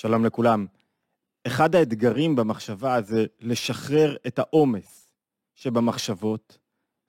שלום 0.00 0.24
לכולם. 0.24 0.66
אחד 1.46 1.74
האתגרים 1.74 2.36
במחשבה 2.36 3.02
זה 3.02 3.26
לשחרר 3.40 4.16
את 4.26 4.38
העומס 4.38 5.08
שבמחשבות. 5.54 6.58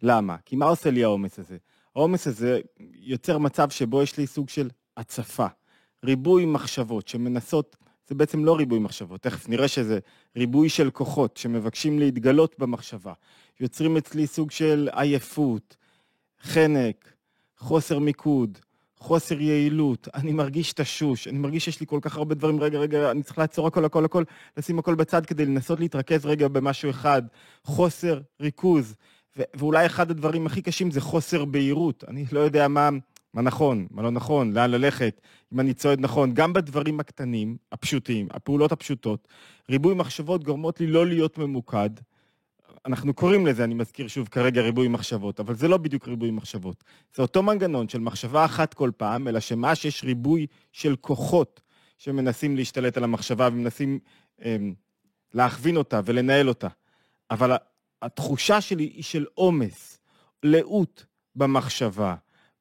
למה? 0.01 0.37
כי 0.45 0.55
מה 0.55 0.65
עושה 0.65 0.91
לי 0.91 1.03
העומס 1.03 1.39
הזה? 1.39 1.57
העומס 1.95 2.27
הזה 2.27 2.59
יוצר 2.95 3.37
מצב 3.37 3.69
שבו 3.69 4.01
יש 4.01 4.17
לי 4.17 4.27
סוג 4.27 4.49
של 4.49 4.69
הצפה, 4.97 5.45
ריבוי 6.05 6.45
מחשבות 6.45 7.07
שמנסות, 7.07 7.75
זה 8.07 8.15
בעצם 8.15 8.45
לא 8.45 8.55
ריבוי 8.55 8.79
מחשבות, 8.79 9.21
תכף 9.21 9.49
נראה 9.49 9.67
שזה 9.67 9.99
ריבוי 10.35 10.69
של 10.69 10.91
כוחות 10.91 11.37
שמבקשים 11.37 11.99
להתגלות 11.99 12.55
במחשבה. 12.59 13.13
יוצרים 13.59 13.97
אצלי 13.97 14.27
סוג 14.27 14.51
של 14.51 14.89
עייפות, 14.91 15.75
חנק, 16.41 17.13
חוסר 17.57 17.99
מיקוד, 17.99 18.59
חוסר 18.99 19.41
יעילות, 19.41 20.07
אני 20.13 20.33
מרגיש 20.33 20.73
תשוש, 20.73 21.27
אני 21.27 21.37
מרגיש 21.37 21.65
שיש 21.65 21.79
לי 21.79 21.85
כל 21.87 21.99
כך 22.01 22.17
הרבה 22.17 22.35
דברים, 22.35 22.59
רגע, 22.59 22.79
רגע, 22.79 23.11
אני 23.11 23.23
צריך 23.23 23.37
לעצור 23.37 23.67
הכל, 23.67 23.85
הכל, 23.85 24.05
הכל, 24.05 24.23
לשים 24.57 24.79
הכל 24.79 24.95
בצד 24.95 25.25
כדי 25.25 25.45
לנסות 25.45 25.79
להתרכז 25.79 26.25
רגע 26.25 26.47
במשהו 26.47 26.89
אחד, 26.89 27.21
חוסר 27.63 28.19
ריכוז, 28.41 28.95
ו- 29.37 29.43
ואולי 29.55 29.85
אחד 29.85 30.11
הדברים 30.11 30.45
הכי 30.45 30.61
קשים 30.61 30.91
זה 30.91 31.01
חוסר 31.01 31.45
בהירות, 31.45 32.03
אני 32.07 32.25
לא 32.31 32.39
יודע 32.39 32.67
מה, 32.67 32.89
מה 33.33 33.41
נכון, 33.41 33.87
מה 33.91 34.01
לא 34.01 34.11
נכון, 34.11 34.53
לאן 34.53 34.71
ללכת, 34.71 35.21
אם 35.53 35.59
אני 35.59 35.73
צועד 35.73 35.99
נכון, 35.99 36.33
גם 36.33 36.53
בדברים 36.53 36.99
הקטנים, 36.99 37.57
הפשוטים, 37.71 38.27
הפעולות 38.31 38.71
הפשוטות, 38.71 39.27
ריבוי 39.69 39.93
מחשבות 39.93 40.43
גורמות 40.43 40.79
לי 40.79 40.87
לא 40.87 41.07
להיות 41.07 41.37
ממוקד, 41.37 41.89
אנחנו 42.85 43.13
קוראים 43.13 43.47
לזה, 43.47 43.63
אני 43.63 43.73
מזכיר 43.73 44.07
שוב 44.07 44.27
כרגע 44.27 44.61
ריבוי 44.61 44.87
מחשבות, 44.87 45.39
אבל 45.39 45.55
זה 45.55 45.67
לא 45.67 45.77
בדיוק 45.77 46.07
ריבוי 46.07 46.31
מחשבות. 46.31 46.83
זה 47.15 47.21
אותו 47.21 47.43
מנגנון 47.43 47.89
של 47.89 47.99
מחשבה 47.99 48.45
אחת 48.45 48.73
כל 48.73 48.91
פעם, 48.97 49.27
אלא 49.27 49.39
שמה 49.39 49.75
שיש 49.75 50.03
ריבוי 50.03 50.47
של 50.71 50.95
כוחות 50.95 51.61
שמנסים 51.97 52.55
להשתלט 52.55 52.97
על 52.97 53.03
המחשבה 53.03 53.47
ומנסים 53.51 53.99
אה, 54.41 54.57
להכווין 55.33 55.77
אותה 55.77 56.01
ולנהל 56.05 56.49
אותה. 56.49 56.67
אבל 57.31 57.55
התחושה 58.01 58.61
שלי 58.61 58.83
היא 58.83 59.03
של 59.03 59.25
עומס, 59.33 59.99
לאות 60.43 61.05
במחשבה. 61.35 62.15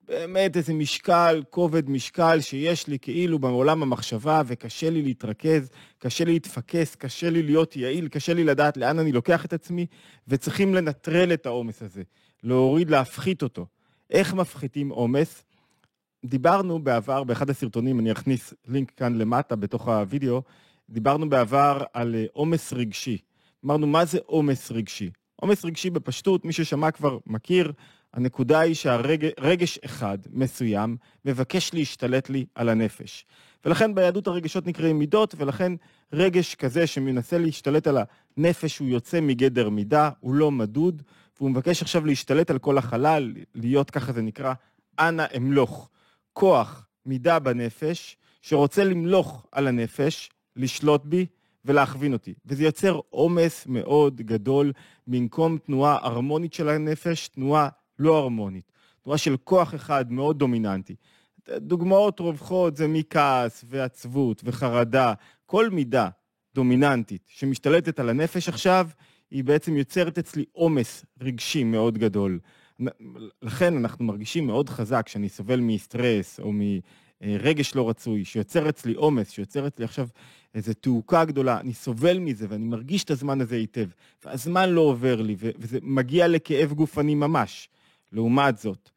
באמת 0.09 0.57
איזה 0.57 0.75
משקל, 0.75 1.43
כובד 1.51 1.91
משקל 1.91 2.41
שיש 2.41 2.87
לי 2.87 2.99
כאילו 2.99 3.39
בעולם 3.39 3.83
המחשבה, 3.83 4.43
וקשה 4.47 4.91
לי 4.91 5.03
להתרכז, 5.03 5.71
קשה 5.99 6.25
לי 6.25 6.33
להתפקס, 6.33 6.95
קשה 6.95 7.31
לי 7.31 7.43
להיות 7.43 7.77
יעיל, 7.77 8.09
קשה 8.09 8.35
לי 8.35 8.45
לדעת 8.45 8.77
לאן 8.77 8.99
אני 8.99 9.13
לוקח 9.13 9.45
את 9.45 9.53
עצמי, 9.53 9.87
וצריכים 10.29 10.75
לנטרל 10.75 11.33
את 11.33 11.47
העומס 11.47 11.83
הזה, 11.83 12.03
להוריד, 12.43 12.91
להפחית 12.91 13.43
אותו. 13.43 13.67
איך 14.11 14.35
מפחיתים 14.35 14.89
עומס? 14.89 15.45
דיברנו 16.25 16.79
בעבר, 16.79 17.25
באחד 17.25 17.51
הסרטונים, 17.51 18.01
אני 18.01 18.13
אכניס 18.13 18.55
לינק 18.67 18.91
כאן 18.91 19.19
למטה 19.19 19.57
בתוך 19.57 19.89
הוידאו, 19.89 20.43
דיברנו 20.91 21.29
בעבר 21.29 21.83
על 21.93 22.15
אה, 22.15 22.25
עומס 22.33 22.73
רגשי. 22.73 23.19
אמרנו, 23.65 23.87
מה 23.87 24.05
זה 24.05 24.19
עומס 24.27 24.71
רגשי? 24.73 25.11
עומס 25.37 25.65
רגשי 25.65 25.91
בפשטות, 25.91 26.45
מי 26.45 26.53
ששמע 26.53 26.91
כבר 26.91 27.19
מכיר, 27.27 27.73
הנקודה 28.15 28.61
היא 28.61 28.75
שהרגש 28.75 29.79
אחד 29.85 30.19
מסוים 30.33 30.97
מבקש 31.25 31.75
להשתלט 31.75 32.31
לי 32.31 32.47
על 32.55 32.69
הנפש. 32.69 33.27
ולכן 33.65 33.95
ביהדות 33.95 34.27
הרגשות 34.27 34.67
נקראים 34.67 34.99
מידות, 34.99 35.35
ולכן 35.39 35.73
רגש 36.13 36.55
כזה 36.55 36.87
שמנסה 36.87 37.39
להשתלט 37.39 37.87
על 37.87 37.99
הנפש 38.37 38.79
הוא 38.79 38.89
יוצא 38.89 39.21
מגדר 39.21 39.69
מידה, 39.69 40.11
הוא 40.21 40.35
לא 40.35 40.51
מדוד, 40.51 41.03
והוא 41.39 41.51
מבקש 41.51 41.83
עכשיו 41.83 42.07
להשתלט 42.07 42.51
על 42.51 42.59
כל 42.59 42.79
החלל, 42.79 43.33
להיות 43.55 43.91
ככה 43.91 44.13
זה 44.13 44.23
נקרא, 44.23 44.55
אנא 44.99 45.25
אמלוך. 45.37 45.89
כוח, 46.33 46.87
מידה 47.07 47.39
בנפש, 47.39 48.17
שרוצה 48.43 48.85
למלוך 48.85 49.47
על 49.53 49.67
הנפש, 49.67 50.31
לשלוט 50.57 51.05
בי 51.05 51.27
ולהכווין 51.65 52.13
אותי. 52.13 52.35
וזה 52.47 52.65
יוצר 52.65 53.01
עומס 53.11 53.67
מאוד 53.67 54.17
גדול, 54.17 54.73
במקום 55.07 55.59
תנועה 55.59 55.99
הרמונית 56.03 56.53
של 56.53 56.69
הנפש, 56.69 57.29
תנועה 57.29 57.69
לא 57.99 58.19
הרמונית. 58.19 58.73
תנועה 59.03 59.19
של 59.19 59.37
כוח 59.45 59.75
אחד 59.75 60.13
מאוד 60.13 60.39
דומיננטי. 60.39 60.95
דוגמאות 61.57 62.21
רווחות 62.21 62.77
זה 62.77 62.89
מכעס 62.89 63.65
ועצבות 63.69 64.43
וחרדה. 64.45 65.13
כל 65.47 65.71
מידה 65.71 66.09
דומיננטית 66.55 67.23
שמשתלטת 67.27 68.01
על 68.01 68.09
הנפש 68.09 68.49
עכשיו, 68.49 68.89
היא 69.31 69.45
בעצם 69.45 69.77
יוצרת 69.77 70.19
אצלי 70.19 70.45
עומס 70.53 71.05
רגשי 71.21 71.65
מאוד 71.65 71.99
גדול. 71.99 72.39
לכן 73.43 73.77
אנחנו 73.77 74.05
מרגישים 74.05 74.47
מאוד 74.47 74.69
חזק 74.69 75.09
שאני 75.09 75.29
סובל 75.29 75.61
מסטרס 75.61 76.41
או 76.41 76.53
מרגש 77.21 77.75
לא 77.75 77.89
רצוי, 77.89 78.25
שיוצר 78.25 78.69
אצלי 78.69 78.95
עומס, 78.95 79.31
שיוצר 79.31 79.67
אצלי 79.67 79.85
עכשיו 79.85 80.09
איזו 80.55 80.73
תעוקה 80.75 81.25
גדולה, 81.25 81.61
אני 81.61 81.75
סובל 81.75 82.19
מזה 82.19 82.47
ואני 82.49 82.65
מרגיש 82.65 83.05
את 83.05 83.11
הזמן 83.11 83.41
הזה 83.41 83.57
היטב, 83.57 83.89
והזמן 84.25 84.71
לא 84.71 84.81
עובר 84.81 85.23
לי, 85.23 85.37
וזה 85.39 85.79
מגיע 85.83 86.29
לכאב 86.29 86.73
גופני 86.73 87.15
ממש. 87.15 87.69
לעומת 88.13 88.59
זאת, 88.59 88.91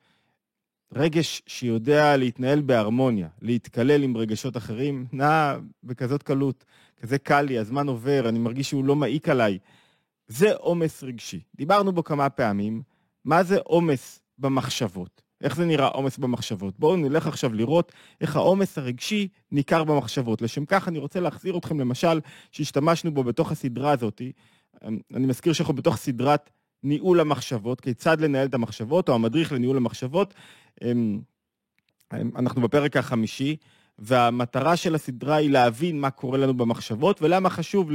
רגש 0.94 1.41
שיודע 1.47 2.17
להתנהל 2.17 2.61
בהרמוניה, 2.61 3.27
להתקלל 3.41 4.03
עם 4.03 4.17
רגשות 4.17 4.57
אחרים, 4.57 5.05
נע 5.13 5.55
בכזאת 5.83 6.23
קלות, 6.23 6.66
כזה 7.01 7.17
קל 7.17 7.41
לי, 7.41 7.57
הזמן 7.57 7.88
עובר, 7.88 8.29
אני 8.29 8.39
מרגיש 8.39 8.69
שהוא 8.69 8.85
לא 8.85 8.95
מעיק 8.95 9.29
עליי. 9.29 9.59
זה 10.27 10.53
עומס 10.55 11.03
רגשי. 11.03 11.39
דיברנו 11.55 11.91
בו 11.91 12.03
כמה 12.03 12.29
פעמים, 12.29 12.81
מה 13.25 13.44
זה 13.44 13.57
עומס 13.63 14.22
במחשבות? 14.38 15.22
איך 15.41 15.55
זה 15.55 15.66
נראה 15.66 15.88
עומס 15.88 16.17
במחשבות? 16.17 16.79
בואו 16.79 16.95
נלך 16.95 17.28
עכשיו 17.28 17.53
לראות 17.53 17.91
איך 18.22 18.35
העומס 18.35 18.78
הרגשי 18.78 19.28
ניכר 19.51 19.83
במחשבות. 19.83 20.41
לשם 20.41 20.66
כך 20.66 20.88
אני 20.88 20.99
רוצה 20.99 21.19
להחזיר 21.19 21.57
אתכם 21.57 21.79
למשל, 21.79 22.19
שהשתמשנו 22.51 23.13
בו 23.13 23.23
בתוך 23.23 23.51
הסדרה 23.51 23.91
הזאת. 23.91 24.22
אני 24.85 25.25
מזכיר 25.28 25.53
שאנחנו 25.53 25.73
בתוך 25.73 25.97
סדרת 25.97 26.49
ניהול 26.83 27.19
המחשבות, 27.19 27.81
כיצד 27.81 28.21
לנהל 28.21 28.47
את 28.47 28.53
המחשבות, 28.53 29.09
או 29.09 29.13
המדריך 29.15 29.51
לניהול 29.51 29.77
המחשבות. 29.77 30.33
אנחנו 32.13 32.61
בפרק 32.61 32.97
החמישי, 32.97 33.55
והמטרה 33.99 34.75
של 34.75 34.95
הסדרה 34.95 35.35
היא 35.35 35.49
להבין 35.49 35.99
מה 35.99 36.09
קורה 36.09 36.37
לנו 36.37 36.53
במחשבות, 36.53 37.21
ולמה 37.21 37.49
חשוב 37.49 37.89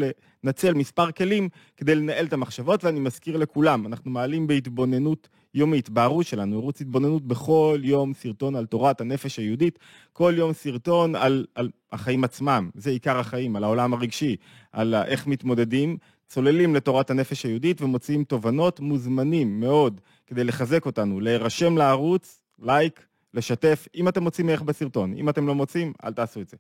לנצל 0.44 0.74
מספר 0.74 1.12
כלים 1.12 1.48
כדי 1.76 1.94
לנהל 1.94 2.26
את 2.26 2.32
המחשבות, 2.32 2.84
ואני 2.84 3.00
מזכיר 3.00 3.36
לכולם, 3.36 3.86
אנחנו 3.86 4.10
מעלים 4.10 4.46
בהתבוננות 4.46 5.28
יומית, 5.54 5.90
בערוץ 5.90 6.26
שלנו, 6.26 6.58
ערוץ 6.58 6.80
התבוננות 6.80 7.26
בכל 7.26 7.80
יום 7.82 8.14
סרטון 8.14 8.56
על 8.56 8.66
תורת 8.66 9.00
הנפש 9.00 9.38
היהודית, 9.38 9.78
כל 10.12 10.34
יום 10.36 10.52
סרטון 10.52 11.14
על, 11.14 11.46
על 11.54 11.70
החיים 11.92 12.24
עצמם, 12.24 12.70
זה 12.74 12.90
עיקר 12.90 13.18
החיים, 13.18 13.56
על 13.56 13.64
העולם 13.64 13.94
הרגשי, 13.94 14.36
על 14.72 14.94
איך 14.94 15.26
מתמודדים, 15.26 15.96
צוללים 16.28 16.74
לתורת 16.74 17.10
הנפש 17.10 17.46
היהודית 17.46 17.82
ומוציאים 17.82 18.24
תובנות 18.24 18.80
מוזמנים 18.80 19.60
מאוד 19.60 20.00
כדי 20.26 20.44
לחזק 20.44 20.86
אותנו, 20.86 21.20
להירשם 21.20 21.76
לערוץ, 21.76 22.40
לייק, 22.58 23.06
לשתף, 23.34 23.88
אם 23.94 24.08
אתם 24.08 24.22
מוצאים 24.22 24.46
מערך 24.46 24.62
בסרטון. 24.62 25.14
אם 25.14 25.28
אתם 25.28 25.46
לא 25.46 25.54
מוצאים, 25.54 25.92
אל 26.04 26.12
תעשו 26.12 26.40
את 26.40 26.48
זה. 26.48 26.56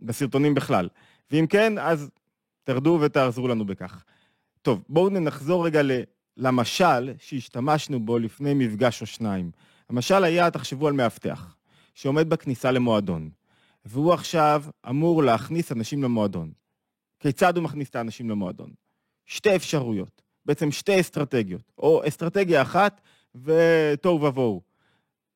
בסרטונים 0.00 0.54
בכלל. 0.54 0.88
ואם 1.30 1.46
כן, 1.46 1.78
אז 1.78 2.10
תרדו 2.64 2.98
ותעזרו 3.02 3.48
לנו 3.48 3.66
בכך. 3.66 4.04
טוב, 4.62 4.82
בואו 4.88 5.10
נחזור 5.10 5.66
רגע 5.66 5.80
למשל 6.36 7.12
שהשתמשנו 7.18 8.00
בו 8.00 8.18
לפני 8.18 8.54
מפגש 8.54 9.00
או 9.00 9.06
שניים. 9.06 9.50
המשל 9.88 10.24
היה, 10.24 10.50
תחשבו 10.50 10.88
על 10.88 10.92
מאבטח, 10.92 11.56
שעומד 11.94 12.28
בכניסה 12.28 12.70
למועדון, 12.70 13.30
והוא 13.84 14.12
עכשיו 14.12 14.64
אמור 14.88 15.22
להכניס 15.22 15.72
אנשים 15.72 16.02
למועדון. 16.02 16.50
כיצד 17.22 17.56
הוא 17.56 17.64
מכניס 17.64 17.90
את 17.90 17.96
האנשים 17.96 18.30
למועדון? 18.30 18.70
שתי 19.26 19.56
אפשרויות, 19.56 20.22
בעצם 20.46 20.70
שתי 20.70 21.00
אסטרטגיות, 21.00 21.72
או 21.78 22.02
אסטרטגיה 22.08 22.62
אחת 22.62 23.00
ותוהו 23.34 24.22
ובוהו. 24.22 24.62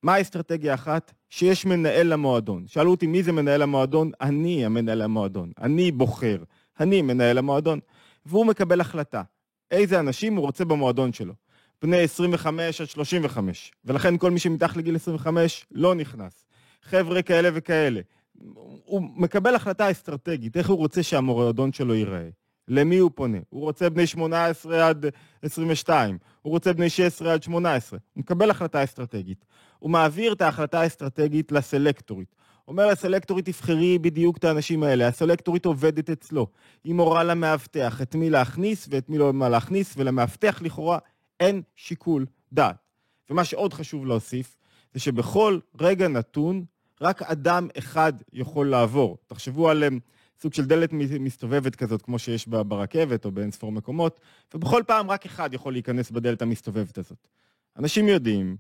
מה 0.02 0.14
האסטרטגיה 0.14 0.74
אחת? 0.74 1.12
שיש 1.30 1.66
מנהל 1.66 2.06
למועדון. 2.06 2.66
שאלו 2.66 2.91
אותי 2.91 3.06
מי 3.06 3.22
זה 3.22 3.32
מנהל 3.32 3.62
המועדון? 3.62 4.10
אני 4.20 4.64
המנהל 4.66 5.02
המועדון. 5.02 5.52
אני 5.60 5.92
בוחר. 5.92 6.42
אני 6.80 7.03
מנהל 7.03 7.38
המועדון. 7.38 7.80
והוא 8.27 8.47
מקבל 8.47 8.80
החלטה. 8.80 9.22
איזה 9.71 10.00
אנשים 10.00 10.36
הוא 10.36 10.47
רוצה 10.47 10.65
במועדון 10.65 11.12
שלו. 11.12 11.34
בני 11.83 11.98
25 11.98 12.80
עד 12.80 12.88
35. 12.88 13.72
ולכן 13.84 14.18
כל 14.18 14.30
מי 14.30 14.38
שמתחת 14.38 14.77
לגיל 14.77 14.97
25 14.97 15.66
לא 15.71 15.94
נכנס. 15.94 16.47
חבר'ה 16.83 17.22
כאלה 17.22 17.48
וכאלה. 17.53 18.00
הוא 18.84 19.03
מקבל 19.16 19.54
החלטה 19.54 19.91
אסטרטגית, 19.91 20.56
איך 20.56 20.71
הוא 20.71 20.78
רוצה 20.78 21.03
שהמועדון 21.03 21.72
שלו 21.72 21.94
ייראה. 21.94 22.28
למי 22.68 22.98
הוא 22.98 23.10
פונה? 23.15 23.38
הוא 23.48 23.60
רוצה 23.60 23.91
בני 23.91 24.06
18 24.06 24.88
עד 24.88 25.06
22, 25.42 26.18
הוא 26.42 26.50
רוצה 26.50 26.72
בני 26.72 26.91
16 26.91 27.33
עד 27.33 27.42
18. 27.42 27.98
הוא 28.12 28.21
מקבל 28.21 28.50
החלטה 28.50 28.84
אסטרטגית. 28.84 29.44
הוא 29.78 29.91
מעביר 29.91 30.33
את 30.33 30.42
ההחלטה 30.42 30.80
האסטרטגית 30.80 31.53
לסלקטורית. 31.53 32.34
אומר 32.68 32.86
לסלקטורית, 32.86 33.47
תבחרי 33.47 33.98
בדיוק 33.98 34.36
את 34.36 34.44
האנשים 34.44 34.83
האלה. 34.83 35.09
הסלקטורית 35.09 35.66
עובדת 35.66 36.10
אצלו. 36.10 36.47
היא 36.84 36.94
מורה 36.94 37.24
למאבטח 37.24 38.03
את 38.03 38.15
מי 38.15 38.30
להכניס 38.30 38.88
ואת 38.91 39.09
מי 39.09 39.18
לא 39.18 39.33
מה 39.33 39.48
להכניס, 39.48 39.94
ולמאבטח 39.97 40.62
לכאורה 40.62 40.98
אין 41.41 41.62
שיקול 41.77 42.27
דעת. 42.53 42.77
ומה 43.30 43.44
שעוד 43.44 43.72
חשוב 43.72 44.06
להוסיף, 44.06 44.56
זה 44.94 45.00
שבכל 45.00 45.59
רגע 45.80 46.09
נתון, 46.09 46.65
רק 47.01 47.22
אדם 47.22 47.69
אחד 47.78 48.13
יכול 48.33 48.71
לעבור. 48.71 49.19
תחשבו 49.27 49.71
על 49.71 49.84
סוג 50.41 50.54
של 50.54 50.65
דלת 50.65 50.93
מסתובבת 50.93 51.77
כזאת, 51.77 52.03
כמו 52.03 52.19
שיש 52.19 52.48
ברכבת 52.48 53.25
או 53.25 53.31
באין 53.31 53.51
ספור 53.51 53.72
מקומות, 53.72 54.21
ובכל 54.54 54.83
פעם 54.87 55.10
רק 55.10 55.27
אחד 55.27 55.54
יכול 55.54 55.72
להיכנס 55.72 56.10
בדלת 56.10 56.43
המסתובבת 56.43 56.98
הזאת. 56.98 57.28
אנשים 57.78 58.09
יודעים, 58.09 58.57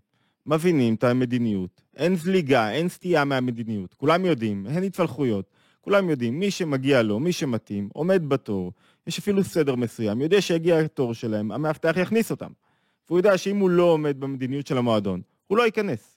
מבינים 0.46 0.94
את 0.94 1.04
המדיניות, 1.04 1.82
אין 1.96 2.16
זליגה, 2.16 2.70
אין 2.70 2.88
סטייה 2.88 3.24
מהמדיניות, 3.24 3.94
כולם 3.94 4.24
יודעים, 4.24 4.66
אין 4.66 4.82
התפלחויות, 4.82 5.50
כולם 5.80 6.10
יודעים, 6.10 6.40
מי 6.40 6.50
שמגיע 6.50 7.02
לו, 7.02 7.20
מי 7.20 7.32
שמתאים, 7.32 7.88
עומד 7.92 8.28
בתור, 8.28 8.72
יש 9.06 9.18
אפילו 9.18 9.44
סדר 9.44 9.74
מסוים, 9.74 10.20
יודע 10.20 10.40
שיגיע 10.40 10.78
התור 10.78 11.14
שלהם, 11.14 11.52
המאבטח 11.52 11.96
יכניס 11.96 12.30
אותם. 12.30 12.50
והוא 13.08 13.18
יודע 13.18 13.38
שאם 13.38 13.56
הוא 13.56 13.70
לא 13.70 13.82
עומד 13.82 14.20
במדיניות 14.20 14.66
של 14.66 14.78
המועדון, 14.78 15.20
הוא 15.46 15.58
לא 15.58 15.62
ייכנס. 15.62 16.15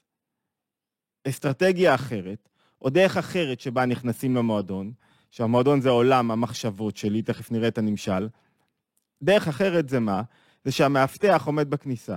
אסטרטגיה 1.28 1.94
אחרת, 1.94 2.48
או 2.82 2.90
דרך 2.90 3.16
אחרת 3.16 3.60
שבה 3.60 3.86
נכנסים 3.86 4.36
למועדון, 4.36 4.92
שהמועדון 5.30 5.80
זה 5.80 5.90
עולם 5.90 6.30
המחשבות 6.30 6.96
שלי, 6.96 7.22
תכף 7.22 7.50
נראה 7.50 7.68
את 7.68 7.78
הנמשל. 7.78 8.28
דרך 9.22 9.48
אחרת 9.48 9.88
זה 9.88 10.00
מה? 10.00 10.22
זה 10.64 10.72
שהמאבטח 10.72 11.42
עומד 11.46 11.70
בכניסה. 11.70 12.16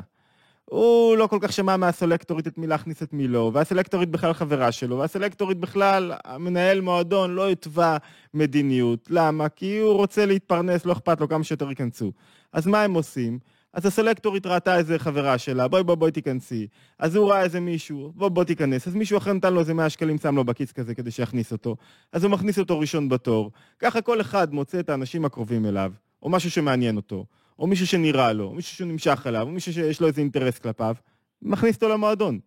הוא 0.66 1.18
לא 1.18 1.28
כל 1.28 1.38
כך 1.42 1.54
שמע 1.54 1.78
מהסלקטורית 1.78 2.48
את 2.48 2.58
מי 2.58 2.68
להכניס 2.68 3.04
את 3.04 3.14
מי 3.14 3.28
לא, 3.28 3.52
והסלקטורית 3.54 4.10
בכלל 4.10 4.34
חברה 4.34 4.72
שלו, 4.72 4.98
והסלקטורית 4.98 5.58
בכלל, 5.58 6.14
המנהל 6.26 6.82
מועדון 6.82 7.36
לא 7.36 7.50
התווה 7.50 7.98
מדיניות. 8.34 9.08
למה? 9.10 9.50
כי 9.50 9.80
הוא 9.80 9.94
רוצה 9.94 10.26
להתפרנס, 10.26 10.86
לא 10.86 10.92
אכפת 10.92 11.22
לו 11.22 11.30
כמה 11.30 11.44
שיותר 11.44 11.70
ייכנסו. 11.70 12.12
אז 12.54 12.68
מה 12.68 12.82
הם 12.82 12.94
עושים? 12.94 13.40
אז 13.74 13.86
הסלקטורית 13.86 14.46
ראתה 14.46 14.78
איזה 14.78 15.00
חברה 15.00 15.38
שלה, 15.38 15.68
בואי 15.68 15.84
בואי 15.84 15.96
בואי 15.96 16.12
תיכנסי. 16.12 16.68
אז 17.00 17.16
הוא 17.16 17.30
ראה 17.30 17.44
איזה 17.44 17.60
מישהו, 17.60 18.12
בוא 18.16 18.30
בוא 18.30 18.44
תיכנס. 18.44 18.88
אז 18.88 18.96
מישהו 18.96 19.18
אחר 19.18 19.34
נתן 19.34 19.54
לו 19.54 19.60
איזה 19.60 19.74
100 19.74 19.90
שקלים, 19.90 20.18
שם 20.18 20.36
לו 20.36 20.44
בכיס 20.44 20.72
כזה 20.72 20.96
כדי 20.96 21.12
שיכניס 21.12 21.52
אותו. 21.52 21.76
אז 22.12 22.24
הוא 22.24 22.32
מכניס 22.32 22.60
אותו 22.60 22.80
ראשון 22.80 23.10
בתור. 23.10 23.52
ככה 23.80 24.02
כל 24.02 24.22
אחד 24.22 24.54
מוצא 24.54 24.80
את 24.80 24.90
האנשים 24.90 25.26
הקרובים 25.26 25.66
אליו, 25.66 25.92
או 26.24 26.30
משהו 26.30 26.52
שמעניין 26.52 26.96
אותו, 26.96 27.26
או 27.60 27.68
מישהו 27.68 27.88
שנראה 27.88 28.34
לו, 28.34 28.46
או 28.46 28.54
מישהו 28.54 28.78
שנמשך 28.78 29.24
אליו, 29.26 29.48
או 29.48 29.52
מישהו 29.52 29.74
שיש 29.74 30.02
לו 30.02 30.08
איזה 30.08 30.22
אינטרס 30.22 30.60
כלפיו, 30.60 30.96
מכניס 31.42 31.76
אותו 31.76 31.90
למועדון. 31.90 32.40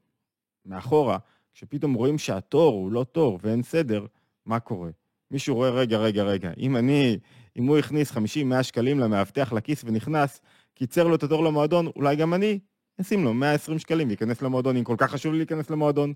מאחורה, 0.66 1.18
כשפתאום 1.54 1.94
רואים 1.94 2.18
שהתור 2.18 2.74
הוא 2.74 2.92
לא 2.92 3.04
תור 3.04 3.38
ואין 3.42 3.62
סדר, 3.62 4.06
מה 4.46 4.60
קורה? 4.60 4.90
מישהו 5.30 5.54
רואה, 5.54 5.70
רגע, 5.70 5.98
רגע, 5.98 6.22
רגע, 6.22 6.50
אם 6.58 6.76
אני, 6.76 7.18
אם 7.58 7.66
הוא 7.66 7.78
הכניס 7.78 8.12
50-100 8.12 8.16
שקלים 8.62 9.00
למאבטח 9.00 9.52
לכיס 9.52 9.84
ונכנס, 9.84 10.40
קיצר 10.76 11.08
לו 11.08 11.14
את 11.14 11.22
התור 11.22 11.44
למועדון, 11.44 11.86
אולי 11.96 12.16
גם 12.16 12.34
אני 12.34 12.58
אשים 13.00 13.24
לו 13.24 13.34
120 13.34 13.78
שקלים 13.78 14.08
להיכנס 14.08 14.42
למועדון, 14.42 14.76
אם 14.76 14.84
כל 14.84 14.94
כך 14.98 15.10
חשוב 15.10 15.32
לי 15.32 15.38
להיכנס 15.38 15.70
למועדון. 15.70 16.12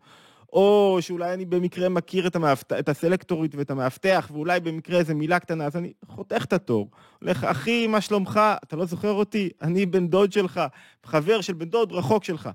או 0.53 0.99
שאולי 1.01 1.35
אני 1.35 1.45
במקרה 1.45 1.89
מכיר 1.89 2.27
את, 2.27 2.37
המאבט... 2.37 2.73
את 2.73 2.89
הסלקטורית 2.89 3.55
ואת 3.55 3.71
המאבטח, 3.71 4.31
ואולי 4.33 4.61
במקרה 4.61 4.99
איזה 4.99 5.15
מילה 5.15 5.39
קטנה, 5.39 5.65
אז 5.65 5.77
אני 5.77 5.93
חותך 6.07 6.45
את 6.45 6.53
התור. 6.53 6.91
הולך, 7.21 7.45
אחי, 7.45 7.87
מה 7.87 8.01
שלומך? 8.01 8.41
אתה 8.65 8.77
לא 8.77 8.85
זוכר 8.85 9.13
אותי? 9.13 9.49
אני 9.63 9.87
בן 9.87 10.09
דוד 10.09 10.33
שלך, 10.33 10.61
חבר 11.05 11.41
של 11.41 11.53
בן 11.53 11.69
דוד 11.69 11.93
רחוק 11.93 12.25
שלך. 12.25 12.49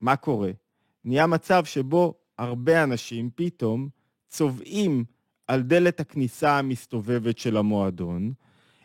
מה 0.00 0.16
קורה? 0.16 0.50
נהיה 1.04 1.26
מצב 1.26 1.64
שבו 1.64 2.14
הרבה 2.38 2.82
אנשים 2.82 3.30
פתאום 3.34 3.88
צובעים 4.28 5.04
על 5.48 5.62
דלת 5.62 6.00
הכניסה 6.00 6.58
המסתובבת 6.58 7.38
של 7.38 7.56
המועדון, 7.56 8.32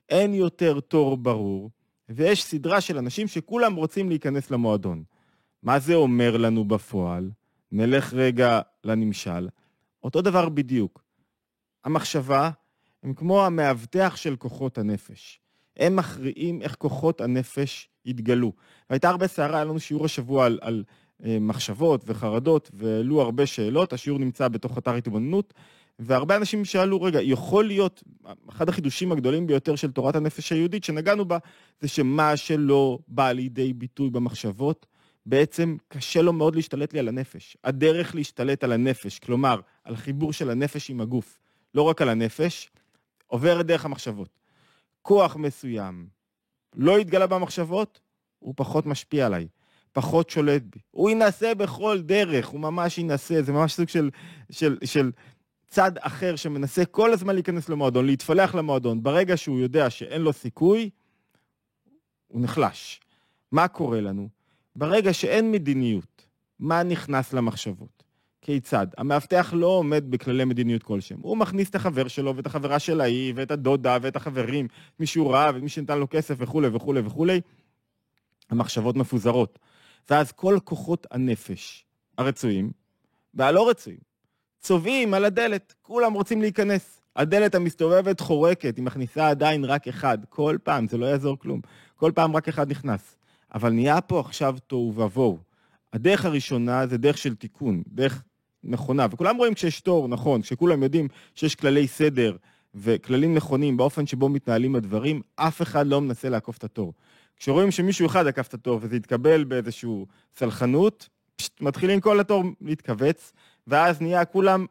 אין 0.10 0.34
יותר 0.34 0.80
תור 0.80 1.18
ברור, 1.18 1.70
ויש 2.10 2.44
סדרה 2.44 2.82
של 2.82 2.98
אנשים 2.98 3.28
שכולם 3.28 3.76
רוצים 3.76 4.10
להיכנס 4.10 4.52
למועדון. 4.52 5.04
מה 5.64 5.80
זה 5.80 5.96
אומר 5.96 6.38
לנו 6.38 6.66
בפועל? 6.66 7.32
נלך 7.72 8.14
רגע 8.14 8.62
לנמשל. 8.84 9.48
אותו 10.04 10.22
דבר 10.22 10.50
בדיוק. 10.50 11.04
המחשבה 11.84 12.50
הם 13.04 13.14
כמו 13.14 13.46
המאבטח 13.46 14.16
של 14.16 14.36
כוחות 14.36 14.78
הנפש. 14.78 15.40
הם 15.78 15.96
מכריעים 15.96 16.62
איך 16.62 16.76
כוחות 16.76 17.22
הנפש 17.22 17.90
יתגלו. 18.06 18.54
והייתה 18.90 19.10
הרבה 19.10 19.28
סערה, 19.28 19.56
היה 19.56 19.66
לנו 19.66 19.80
שיעור 19.80 20.06
השבוע 20.06 20.46
על, 20.46 20.60
על 20.62 20.84
אה, 21.26 21.38
מחשבות 21.42 22.04
וחרדות, 22.06 22.72
והעלו 22.74 23.22
הרבה 23.22 23.46
שאלות, 23.46 23.94
השיעור 23.94 24.20
נמצא 24.20 24.48
בתוך 24.48 24.78
אתר 24.78 24.94
התבוננות, 24.94 25.54
והרבה 26.00 26.36
אנשים 26.36 26.66
שאלו, 26.66 27.02
רגע, 27.02 27.22
יכול 27.22 27.68
להיות, 27.68 28.04
אחד 28.50 28.70
החידושים 28.70 29.12
הגדולים 29.12 29.48
ביותר 29.48 29.76
של 29.76 29.92
תורת 29.92 30.16
הנפש 30.16 30.52
היהודית 30.52 30.84
שנגענו 30.84 31.26
בה, 31.26 31.38
זה 31.82 31.88
שמה 31.88 32.38
שלא 32.38 33.00
בא 33.08 33.32
לידי 33.32 33.74
ביטוי 33.74 34.10
במחשבות, 34.10 34.86
בעצם 35.26 35.78
קשה 35.88 36.22
לו 36.22 36.34
מאוד 36.34 36.56
להשתלט 36.56 36.94
לי 36.94 37.00
על 37.00 37.08
הנפש. 37.08 37.58
הדרך 37.64 38.16
להשתלט 38.16 38.64
על 38.64 38.72
הנפש, 38.72 39.20
כלומר, 39.20 39.60
על 39.84 39.96
חיבור 39.96 40.34
של 40.34 40.50
הנפש 40.50 40.90
עם 40.90 41.02
הגוף, 41.02 41.40
לא 41.76 41.82
רק 41.82 42.02
על 42.02 42.10
הנפש, 42.10 42.70
עוברת 43.28 43.66
דרך 43.66 43.86
המחשבות. 43.86 44.30
כוח 45.02 45.36
מסוים 45.36 46.08
לא 46.76 47.00
יתגלה 47.00 47.28
במחשבות, 47.28 48.00
הוא 48.40 48.54
פחות 48.58 48.86
משפיע 48.86 49.26
עליי, 49.26 49.48
פחות 49.92 50.30
שולט 50.30 50.62
בי. 50.62 50.80
הוא 50.92 51.10
ינסה 51.10 51.56
בכל 51.56 52.02
דרך, 52.02 52.48
הוא 52.48 52.60
ממש 52.60 52.98
ינסה, 52.98 53.42
זה 53.42 53.52
ממש 53.52 53.74
סוג 53.74 53.90
של, 53.90 54.10
של, 54.52 54.78
של 54.84 55.12
צד 55.68 55.92
אחר 56.00 56.36
שמנסה 56.36 56.86
כל 56.86 57.14
הזמן 57.14 57.34
להיכנס 57.34 57.70
למועדון, 57.70 58.06
להתפלח 58.06 58.56
למועדון. 58.56 59.04
ברגע 59.04 59.38
שהוא 59.38 59.60
יודע 59.60 59.90
שאין 59.90 60.22
לו 60.22 60.34
סיכוי, 60.34 60.90
הוא 62.28 62.42
נחלש. 62.42 63.00
מה 63.52 63.68
קורה 63.68 64.02
לנו? 64.02 64.30
ברגע 64.76 65.14
שאין 65.14 65.52
מדיניות, 65.52 66.26
מה 66.60 66.84
נכנס 66.84 67.34
למחשבות? 67.34 68.04
כיצד? 68.42 68.88
המאבטח 68.98 69.54
לא 69.58 69.68
עומד 69.68 70.12
בכללי 70.12 70.46
מדיניות 70.46 70.84
כלשהם. 70.84 71.20
הוא 71.22 71.38
מכניס 71.38 71.70
את 71.70 71.76
החבר 71.76 72.08
שלו 72.08 72.36
ואת 72.36 72.46
החברה 72.46 72.80
של 72.80 73.02
ההיא 73.02 73.34
ואת 73.36 73.52
הדודה 73.52 73.98
ואת 74.02 74.16
החברים, 74.16 74.68
מי 75.00 75.06
שהוא 75.06 75.32
ראה 75.32 75.52
ומי 75.56 75.70
שנתן 75.70 76.00
לו 76.00 76.08
כסף 76.10 76.36
וכולי 76.38 76.68
וכולי 76.68 77.00
וכולי. 77.00 77.42
המחשבות 78.50 78.96
מפוזרות. 78.96 79.60
ואז 80.10 80.32
כל 80.32 80.58
כוחות 80.64 81.08
הנפש 81.12 81.86
הרצויים 82.18 82.72
והלא 83.34 83.70
רצויים 83.70 84.00
צובעים 84.66 85.14
על 85.14 85.26
הדלת, 85.26 85.74
כולם 85.82 86.14
רוצים 86.14 86.42
להיכנס. 86.42 87.02
הדלת 87.16 87.56
המסתובבת 87.56 88.20
חורקת, 88.20 88.78
היא 88.78 88.86
מכניסה 88.86 89.30
עדיין 89.30 89.66
רק 89.66 89.88
אחד, 89.88 90.18
כל 90.30 90.58
פעם, 90.64 90.88
זה 90.88 90.98
לא 90.98 91.06
יעזור 91.06 91.40
כלום. 91.40 91.62
כל 91.96 92.12
פעם 92.16 92.36
רק 92.36 92.48
אחד 92.48 92.72
נכנס. 92.72 93.16
אבל 93.54 93.72
נהיה 93.72 94.02
פה 94.02 94.20
עכשיו 94.20 94.56
תוהו 94.68 94.94
ובוהו. 94.96 95.38
הדרך 95.94 96.26
הראשונה 96.26 96.88
זה 96.88 96.98
דרך 96.98 97.18
של 97.18 97.36
תיקון, 97.36 97.84
דרך 97.88 98.24
נכונה, 98.64 99.08
וכולם 99.12 99.38
רואים 99.38 99.54
כשיש 99.54 99.82
תור, 99.82 100.08
נכון, 100.08 100.42
כשכולם 100.42 100.84
יודעים 100.84 101.08
שיש 101.36 101.56
כללי 101.56 101.88
סדר 101.88 102.36
וכללים 102.76 103.36
נכונים 103.36 103.78
באופן 103.78 104.08
שבו 104.08 104.30
מתנהלים 104.30 104.76
הדברים, 104.76 105.22
אף 105.36 105.62
אחד 105.62 105.88
לא 105.88 106.02
מנסה 106.02 106.30
לעקוף 106.30 106.58
את 106.58 106.64
התור. 106.64 106.94
כשרואים 107.38 107.72
שמישהו 107.72 108.08
אחד 108.08 108.28
עקף 108.28 108.48
את 108.48 108.54
התור 108.54 108.80
וזה 108.82 108.96
יתקבל 108.96 109.44
באיזושהי 109.44 109.90
סלחנות, 110.36 111.10
פשט, 111.36 111.62
מתחילים 111.62 112.00
כל 112.02 112.20
התור 112.20 112.44
להתכווץ, 112.62 113.34
ואז 113.68 114.02
נהיה 114.02 114.26
כולם 114.26 114.66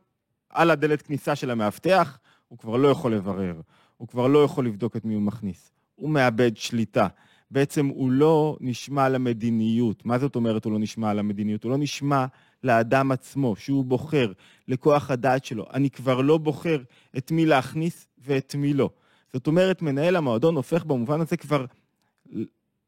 על 0.51 0.71
הדלת 0.71 1.03
כניסה 1.03 1.37
של 1.37 1.51
המאבטח, 1.51 2.19
הוא 2.49 2.59
כבר 2.59 2.77
לא 2.77 2.89
יכול 2.89 3.15
לברר, 3.15 3.61
הוא 3.97 4.09
כבר 4.09 4.27
לא 4.27 4.45
יכול 4.45 4.67
לבדוק 4.67 4.97
את 4.97 5.05
מי 5.05 5.15
הוא 5.15 5.23
מכניס. 5.23 5.71
הוא 5.95 6.11
מאבד 6.11 6.57
שליטה. 6.57 7.07
בעצם 7.51 7.87
הוא 7.87 8.11
לא 8.11 8.57
נשמע 8.61 9.09
למדיניות. 9.09 10.07
מה 10.07 10.19
זאת 10.19 10.37
אומרת 10.37 10.65
הוא 10.65 10.73
לא 10.73 10.79
נשמע 10.79 11.15
למדיניות? 11.15 11.65
הוא 11.65 11.71
לא 11.71 11.77
נשמע 11.79 12.27
לאדם 12.65 13.13
עצמו, 13.13 13.57
שהוא 13.57 13.85
בוחר, 13.85 14.33
לכוח 14.69 15.11
הדעת 15.11 15.45
שלו. 15.45 15.67
אני 15.73 15.91
כבר 15.91 16.21
לא 16.21 16.39
בוחר 16.39 16.83
את 17.17 17.31
מי 17.31 17.47
להכניס 17.47 18.07
ואת 18.19 18.55
מי 18.55 18.73
לא. 18.73 18.91
זאת 19.33 19.47
אומרת, 19.47 19.83
מנהל 19.83 20.17
המועדון 20.17 20.57
הופך 20.57 20.85
במובן 20.85 21.21
הזה 21.21 21.37
כבר 21.37 21.65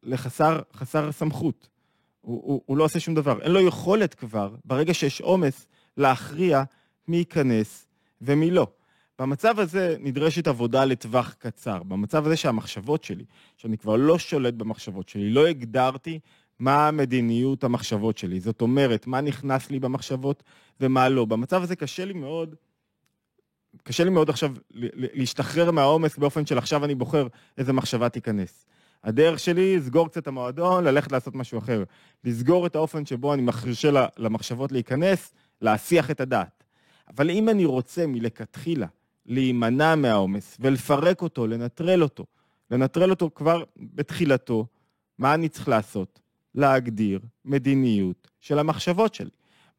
לחסר 0.02 0.60
חסר 0.74 1.12
סמכות. 1.12 1.68
הוא, 2.20 2.42
הוא, 2.44 2.62
הוא 2.66 2.76
לא 2.76 2.84
עושה 2.84 3.00
שום 3.00 3.14
דבר. 3.14 3.42
אין 3.42 3.52
לו 3.52 3.60
יכולת 3.60 4.14
כבר, 4.14 4.54
ברגע 4.64 4.94
שיש 4.94 5.20
עומס, 5.20 5.66
להכריע 5.96 6.62
מי 7.08 7.16
ייכנס 7.16 7.86
ומי 8.20 8.50
לא. 8.50 8.66
במצב 9.18 9.60
הזה 9.60 9.96
נדרשת 10.00 10.46
עבודה 10.46 10.84
לטווח 10.84 11.34
קצר. 11.38 11.82
במצב 11.82 12.26
הזה 12.26 12.36
שהמחשבות 12.36 13.04
שלי, 13.04 13.24
שאני 13.56 13.78
כבר 13.78 13.96
לא 13.96 14.18
שולט 14.18 14.54
במחשבות 14.54 15.08
שלי, 15.08 15.30
לא 15.30 15.46
הגדרתי 15.46 16.18
מה 16.58 16.90
מדיניות 16.90 17.64
המחשבות 17.64 18.18
שלי. 18.18 18.40
זאת 18.40 18.60
אומרת, 18.60 19.06
מה 19.06 19.20
נכנס 19.20 19.70
לי 19.70 19.80
במחשבות 19.80 20.42
ומה 20.80 21.08
לא. 21.08 21.24
במצב 21.24 21.62
הזה 21.62 21.76
קשה 21.76 22.04
לי 22.04 22.12
מאוד, 22.12 22.54
קשה 23.82 24.04
לי 24.04 24.10
מאוד 24.10 24.30
עכשיו 24.30 24.52
להשתחרר 24.94 25.70
מהעומס 25.70 26.18
באופן 26.18 26.46
של 26.46 26.58
עכשיו 26.58 26.84
אני 26.84 26.94
בוחר 26.94 27.26
איזה 27.58 27.72
מחשבה 27.72 28.08
תיכנס. 28.08 28.66
הדרך 29.04 29.38
שלי, 29.38 29.76
לסגור 29.76 30.08
קצת 30.08 30.22
את 30.22 30.26
המועדון, 30.26 30.84
ללכת 30.84 31.12
לעשות 31.12 31.34
משהו 31.34 31.58
אחר. 31.58 31.84
לסגור 32.24 32.66
את 32.66 32.76
האופן 32.76 33.06
שבו 33.06 33.34
אני 33.34 33.42
מרשה 33.42 33.90
למחשבות 34.16 34.72
להיכנס, 34.72 35.32
להסיח 35.62 36.10
את 36.10 36.20
הדעת. 36.20 36.64
אבל 37.08 37.30
אם 37.30 37.48
אני 37.48 37.64
רוצה 37.64 38.06
מלכתחילה 38.06 38.86
להימנע 39.26 39.94
מהעומס 39.94 40.56
ולפרק 40.60 41.22
אותו, 41.22 41.46
לנטרל 41.46 42.02
אותו, 42.02 42.26
לנטרל 42.70 43.10
אותו 43.10 43.30
כבר 43.34 43.64
בתחילתו, 43.76 44.66
מה 45.18 45.34
אני 45.34 45.48
צריך 45.48 45.68
לעשות? 45.68 46.20
להגדיר 46.54 47.20
מדיניות 47.44 48.28
של 48.40 48.58
המחשבות 48.58 49.14
שלי. 49.14 49.30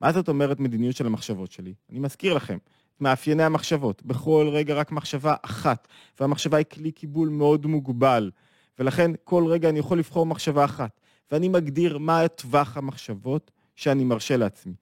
מה 0.01 0.11
זאת 0.11 0.29
אומרת 0.29 0.59
מדיניות 0.59 0.95
של 0.95 1.05
המחשבות 1.05 1.51
שלי? 1.51 1.73
אני 1.89 1.99
מזכיר 1.99 2.33
לכם, 2.33 2.57
מאפייני 2.99 3.43
המחשבות. 3.43 4.03
בכל 4.03 4.49
רגע 4.51 4.73
רק 4.73 4.91
מחשבה 4.91 5.35
אחת, 5.41 5.87
והמחשבה 6.19 6.57
היא 6.57 6.65
כלי 6.73 6.91
קיבול 6.91 7.29
מאוד 7.29 7.65
מוגבל, 7.65 8.31
ולכן 8.79 9.11
כל 9.23 9.45
רגע 9.47 9.69
אני 9.69 9.79
יכול 9.79 9.99
לבחור 9.99 10.25
מחשבה 10.25 10.65
אחת, 10.65 11.01
ואני 11.31 11.49
מגדיר 11.49 11.97
מה 11.97 12.27
טווח 12.27 12.77
המחשבות 12.77 13.51
שאני 13.75 14.03
מרשה 14.03 14.37
לעצמי. 14.37 14.73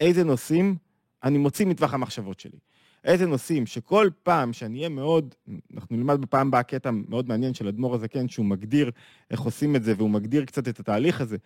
איזה 0.00 0.24
נושאים 0.24 0.76
אני 1.24 1.38
מוציא 1.38 1.66
מטווח 1.66 1.94
המחשבות 1.94 2.40
שלי. 2.40 2.58
איזה 3.04 3.26
נושאים 3.26 3.66
שכל 3.66 4.10
פעם 4.22 4.52
שאני 4.52 4.78
אהיה 4.78 4.88
מאוד, 4.88 5.34
אנחנו 5.74 5.96
נלמד 5.96 6.20
בפעם 6.20 6.48
הבאה 6.48 6.62
קטע 6.62 6.90
מאוד 6.90 7.28
מעניין 7.28 7.54
של 7.54 7.68
אדמו"ר 7.68 7.94
הזקן, 7.94 8.28
שהוא 8.28 8.46
מגדיר 8.46 8.90
איך 9.30 9.40
עושים 9.40 9.76
את 9.76 9.84
זה, 9.84 9.94
והוא 9.96 10.10
מגדיר 10.10 10.44
קצת 10.44 10.68
את 10.68 10.80
התהליך 10.80 11.20
הזה. 11.20 11.36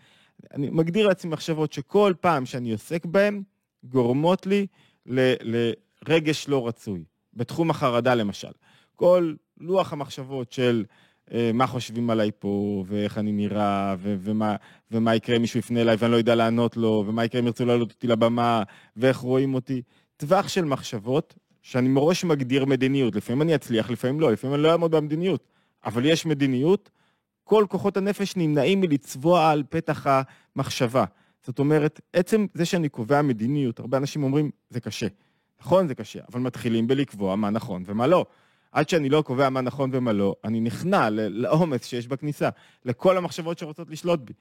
אני 0.54 0.70
מגדיר 0.70 1.08
לעצמי 1.08 1.30
מחשבות 1.30 1.72
שכל 1.72 2.14
פעם 2.20 2.46
שאני 2.46 2.72
עוסק 2.72 3.06
בהן, 3.06 3.42
גורמות 3.84 4.46
לי 4.46 4.66
לרגש 5.06 6.48
לא 6.48 6.68
רצוי. 6.68 7.04
בתחום 7.34 7.70
החרדה 7.70 8.14
למשל. 8.14 8.52
כל 8.96 9.34
לוח 9.58 9.92
המחשבות 9.92 10.52
של 10.52 10.84
מה 11.54 11.66
חושבים 11.66 12.10
עליי 12.10 12.30
פה, 12.38 12.84
ואיך 12.86 13.18
אני 13.18 13.32
נראה, 13.32 13.94
ו- 13.98 14.16
ומה, 14.20 14.56
ומה 14.90 15.14
יקרה 15.14 15.36
אם 15.36 15.40
מישהו 15.40 15.58
יפנה 15.58 15.80
אליי 15.80 15.96
ואני 15.98 16.12
לא 16.12 16.16
יודע 16.16 16.34
לענות 16.34 16.76
לו, 16.76 17.04
ומה 17.06 17.24
יקרה 17.24 17.40
אם 17.40 17.46
ירצו 17.46 17.64
להעלות 17.64 17.90
אותי 17.90 18.06
לבמה, 18.06 18.62
ואיך 18.96 19.16
רואים 19.16 19.54
אותי. 19.54 19.82
טווח 20.16 20.48
של 20.48 20.64
מחשבות 20.64 21.34
שאני 21.62 21.88
מראש 21.88 22.24
מגדיר 22.24 22.64
מדיניות. 22.64 23.16
לפעמים 23.16 23.42
אני 23.42 23.54
אצליח, 23.54 23.90
לפעמים 23.90 24.20
לא, 24.20 24.32
לפעמים 24.32 24.54
אני 24.54 24.62
לא 24.62 24.72
אעמוד 24.72 24.90
במדיניות. 24.90 25.48
אבל 25.84 26.04
יש 26.04 26.26
מדיניות, 26.26 26.90
כל 27.44 27.64
כוחות 27.68 27.96
הנפש 27.96 28.36
נמנעים 28.36 28.80
מלצבוע 28.80 29.50
על 29.50 29.62
פתח 29.68 30.06
המחשבה. 30.06 31.04
זאת 31.42 31.58
אומרת, 31.58 32.00
עצם 32.12 32.46
זה 32.54 32.64
שאני 32.64 32.88
קובע 32.88 33.22
מדיניות, 33.22 33.78
הרבה 33.78 33.98
אנשים 33.98 34.22
אומרים, 34.22 34.50
זה 34.70 34.80
קשה. 34.80 35.06
נכון, 35.60 35.88
זה 35.88 35.94
קשה, 35.94 36.20
אבל 36.32 36.40
מתחילים 36.40 36.86
בלקבוע 36.86 37.36
מה 37.36 37.50
נכון 37.50 37.82
ומה 37.86 38.06
לא. 38.06 38.26
עד 38.76 38.88
שאני 38.88 39.08
לא 39.08 39.22
קובע 39.22 39.50
מה 39.50 39.60
נכון 39.60 39.90
ומה 39.92 40.12
לא, 40.12 40.36
אני 40.44 40.60
נכנע 40.60 41.08
לעומס 41.10 41.84
שיש 41.86 42.06
בכניסה, 42.08 42.48
לכל 42.84 43.16
המחשבות 43.16 43.58
שרוצות 43.58 43.90
לשלוט 43.90 44.20
בי. 44.20 44.32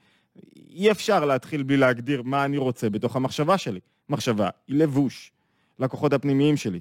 אי 0.56 0.90
אפשר 0.90 1.24
להתחיל 1.24 1.62
בלי 1.62 1.76
להגדיר 1.76 2.22
מה 2.22 2.44
אני 2.44 2.58
רוצה 2.58 2.90
בתוך 2.90 3.16
המחשבה 3.16 3.58
שלי. 3.58 3.80
מחשבה 4.08 4.48
היא 4.68 4.76
לבוש 4.76 5.32
לכוחות 5.78 6.12
הפנימיים 6.12 6.56
שלי. 6.56 6.80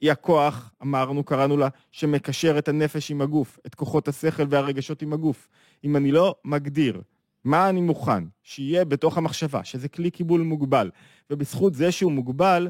היא 0.00 0.12
הכוח, 0.12 0.70
אמרנו, 0.82 1.24
קראנו 1.24 1.56
לה, 1.56 1.68
שמקשר 1.92 2.58
את 2.58 2.68
הנפש 2.68 3.10
עם 3.10 3.20
הגוף, 3.20 3.58
את 3.66 3.74
כוחות 3.74 4.08
השכל 4.08 4.44
והרגשות 4.48 5.02
עם 5.02 5.12
הגוף. 5.12 5.48
אם 5.84 5.96
אני 5.96 6.12
לא 6.12 6.34
מגדיר 6.44 7.02
מה 7.44 7.68
אני 7.68 7.80
מוכן 7.80 8.24
שיהיה 8.42 8.84
בתוך 8.84 9.18
המחשבה, 9.18 9.64
שזה 9.64 9.88
כלי 9.88 10.10
קיבול 10.10 10.40
מוגבל, 10.40 10.90
ובזכות 11.30 11.74
זה 11.74 11.92
שהוא 11.92 12.12
מוגבל, 12.12 12.68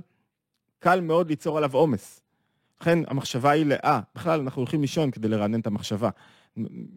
קל 0.79 1.01
מאוד 1.01 1.29
ליצור 1.29 1.59
עליו 1.59 1.75
עומס. 1.75 2.21
לכן 2.81 2.99
המחשבה 3.07 3.51
היא 3.51 3.67
לאה. 3.67 4.01
בכלל, 4.15 4.41
אנחנו 4.41 4.61
הולכים 4.61 4.81
לישון 4.81 5.11
כדי 5.11 5.29
לרענן 5.29 5.61
את 5.61 5.67
המחשבה. 5.67 6.11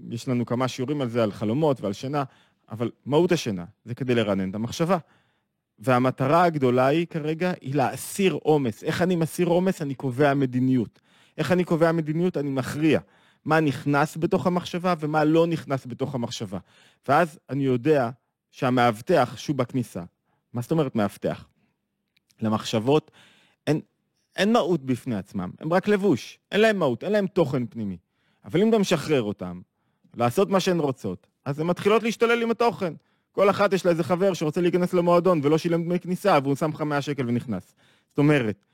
יש 0.10 0.28
לנו 0.28 0.46
כמה 0.46 0.68
שיעורים 0.68 1.02
על 1.02 1.10
זה, 1.10 1.24
על 1.24 1.32
חלומות 1.32 1.82
ועל 1.82 1.94
שינה, 1.94 2.24
אבל 2.72 2.92
מהות 3.06 3.32
השינה 3.32 3.66
זה 3.86 3.96
כדי 3.96 4.16
לרענן 4.16 4.50
את 4.50 4.56
המחשבה. 4.56 4.98
והמטרה 5.80 6.44
הגדולה 6.44 6.86
היא 6.86 7.08
כרגע, 7.08 7.54
היא 7.62 7.76
להסיר 7.76 8.34
עומס. 8.34 8.84
איך 8.84 9.02
אני 9.02 9.16
מסיר 9.16 9.48
עומס? 9.48 9.82
אני 9.82 9.96
קובע 9.96 10.34
מדיניות. 10.34 11.00
איך 11.38 11.52
אני 11.52 11.64
קובע 11.64 11.92
מדיניות? 11.92 12.38
אני 12.38 12.50
מכריע. 12.50 13.00
מה 13.46 13.60
נכנס 13.60 14.18
בתוך 14.18 14.48
המחשבה 14.48 14.94
ומה 15.00 15.24
לא 15.24 15.48
נכנס 15.48 15.86
בתוך 15.88 16.16
המחשבה. 16.16 16.60
ואז 17.08 17.40
אני 17.50 17.64
יודע 17.64 18.10
שהמאבטח 18.52 19.34
שהוא 19.38 19.56
בכניסה, 19.56 20.04
מה 20.54 20.62
זאת 20.62 20.72
אומרת 20.72 20.96
מאבטח? 20.96 21.48
למחשבות 22.42 23.12
אין, 24.36 24.54
מהות 24.54 24.84
בפני 24.84 25.16
עצמם, 25.16 25.52
הם 25.60 25.74
רק 25.74 25.88
לבוש, 25.88 26.40
אין 26.52 26.62
להם 26.62 26.80
מהות, 26.80 27.04
אין 27.04 27.12
להם 27.12 27.28
תוכן 27.28 27.66
פנימי. 27.66 27.98
אבל 28.46 28.62
אם 28.62 28.70
אתה 28.70 28.78
משחרר 28.78 29.22
אותם, 29.22 29.62
לעשות 30.16 30.50
מה 30.50 30.60
שהן 30.60 30.80
רוצות, 30.80 31.28
אז 31.46 31.60
הן 31.60 31.68
מתחילות 31.68 32.04
להשתולל 32.04 32.42
עם 32.42 32.52
התוכן. 32.52 32.94
כל 33.32 33.50
אחת 33.50 33.74
יש 33.74 33.86
לה 33.86 33.92
איזה 33.92 34.04
חבר 34.04 34.34
שרוצה 34.34 34.62
להיכנס 34.62 34.94
למועדון 34.94 35.40
ולא 35.44 35.58
שילם 35.58 35.84
דמי 35.84 36.00
כניסה 36.00 36.38
והוא 36.44 36.56
שם 36.56 36.70
לך 36.74 36.82
100 36.82 37.02
שקל 37.02 37.28
ונכנס. 37.28 37.76
זאת 38.10 38.18
אומרת, 38.18 38.66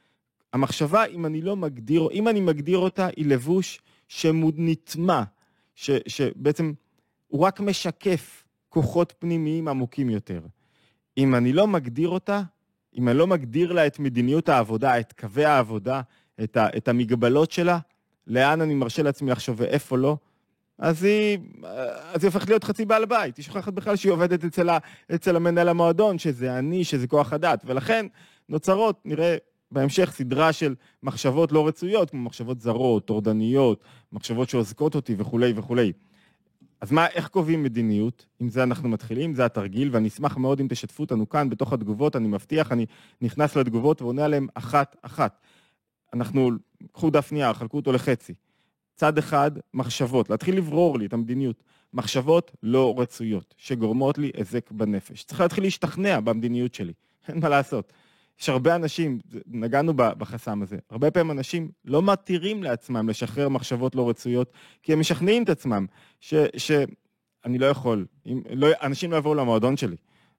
המחשבה, 0.53 1.05
אם 1.05 1.25
אני 1.25 1.41
לא 1.41 1.55
מגדיר, 1.55 2.07
אם 2.11 2.27
אני 2.27 2.41
מגדיר 2.41 2.77
אותה, 2.77 3.07
היא 3.15 3.25
לבוש 3.25 3.81
שנטמע, 4.07 5.23
ש, 5.75 5.91
שבעצם 6.07 6.73
הוא 7.27 7.45
רק 7.45 7.59
משקף 7.59 8.43
כוחות 8.69 9.13
פנימיים 9.19 9.67
עמוקים 9.67 10.09
יותר. 10.09 10.41
אם 11.17 11.35
אני 11.35 11.53
לא 11.53 11.67
מגדיר 11.67 12.09
אותה, 12.09 12.41
אם 12.97 13.09
אני 13.09 13.17
לא 13.17 13.27
מגדיר 13.27 13.73
לה 13.73 13.87
את 13.87 13.99
מדיניות 13.99 14.49
העבודה, 14.49 14.99
את 14.99 15.13
קווי 15.19 15.45
העבודה, 15.45 16.01
את, 16.43 16.57
ה, 16.57 16.67
את 16.77 16.87
המגבלות 16.87 17.51
שלה, 17.51 17.79
לאן 18.27 18.61
אני 18.61 18.73
מרשה 18.73 19.03
לעצמי 19.03 19.31
לחשוב 19.31 19.55
ואיפה 19.59 19.97
לא, 19.97 20.17
אז 20.79 21.03
היא, 21.03 21.37
אז 22.13 22.23
היא 22.23 22.27
הופכת 22.27 22.49
להיות 22.49 22.63
חצי 22.63 22.85
בעל 22.85 23.05
בית. 23.05 23.37
היא 23.37 23.45
שוכחת 23.45 23.73
בכלל 23.73 23.95
שהיא 23.95 24.11
עובדת 24.11 24.43
אצל, 24.43 24.69
ה, 24.69 24.77
אצל 25.15 25.35
המנהל 25.35 25.69
המועדון, 25.69 26.19
שזה 26.19 26.59
אני, 26.59 26.83
שזה 26.83 27.07
כוח 27.07 27.33
הדת. 27.33 27.63
ולכן 27.65 28.05
נוצרות, 28.49 28.99
נראה 29.05 29.37
בהמשך, 29.71 30.11
סדרה 30.13 30.53
של 30.53 30.75
מחשבות 31.03 31.51
לא 31.51 31.67
רצויות, 31.67 32.09
כמו 32.09 32.21
מחשבות 32.21 32.61
זרות, 32.61 33.05
טורדניות, 33.05 33.83
מחשבות 34.13 34.49
שעוזקות 34.49 34.95
אותי 34.95 35.15
וכולי 35.17 35.53
וכולי. 35.55 35.93
אז 36.81 36.91
מה, 36.91 37.07
איך 37.07 37.27
קובעים 37.27 37.63
מדיניות? 37.63 38.25
עם 38.39 38.49
זה 38.49 38.63
אנחנו 38.63 38.89
מתחילים, 38.89 39.35
זה 39.35 39.45
התרגיל, 39.45 39.89
ואני 39.91 40.07
אשמח 40.07 40.37
מאוד 40.37 40.59
אם 40.59 40.67
תשתפו 40.69 41.03
אותנו 41.03 41.29
כאן 41.29 41.49
בתוך 41.49 41.73
התגובות, 41.73 42.15
אני 42.15 42.27
מבטיח, 42.27 42.71
אני 42.71 42.85
נכנס 43.21 43.55
לתגובות 43.55 44.01
ועונה 44.01 44.25
עליהן 44.25 44.47
אחת-אחת. 44.53 45.39
אנחנו, 46.13 46.51
קחו 46.91 47.09
דף 47.09 47.31
נייר, 47.31 47.53
חלקו 47.53 47.77
אותו 47.77 47.91
לחצי. 47.91 48.33
צד 48.95 49.17
אחד, 49.17 49.51
מחשבות, 49.73 50.29
להתחיל 50.29 50.57
לברור 50.57 50.99
לי 50.99 51.05
את 51.05 51.13
המדיניות. 51.13 51.63
מחשבות 51.93 52.51
לא 52.63 52.95
רצויות, 52.97 53.55
שגורמות 53.57 54.17
לי 54.17 54.31
היזק 54.37 54.71
בנפש. 54.71 55.23
צריך 55.23 55.41
להתחיל 55.41 55.63
להשתכנע 55.63 56.19
במדיניות 56.19 56.73
שלי, 56.73 56.93
אין 57.27 57.39
מה 57.39 57.49
לעשות. 57.49 57.93
יש 58.39 58.49
הרבה 58.49 58.75
אנשים, 58.75 59.19
נגענו 59.47 59.93
בחסם 59.95 60.61
הזה, 60.61 60.77
הרבה 60.89 61.11
פעמים 61.11 61.31
אנשים 61.31 61.69
לא 61.85 62.01
מתירים 62.01 62.63
לעצמם 62.63 63.09
לשחרר 63.09 63.49
מחשבות 63.49 63.95
לא 63.95 64.09
רצויות, 64.09 64.51
כי 64.83 64.93
הם 64.93 64.99
משכנעים 64.99 65.43
את 65.43 65.49
עצמם 65.49 65.85
ש... 66.19 66.33
ש... 66.57 66.71
אני 67.45 67.57
לא 67.57 67.65
יכול, 67.65 68.05
אם, 68.25 68.41
לא, 68.49 68.67
אנשים 68.81 69.11
לא 69.11 69.17
יבואו 69.17 69.35
למועדון 69.35 69.77
שלי. 69.77 69.95